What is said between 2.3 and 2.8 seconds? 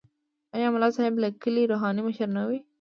نه وي؟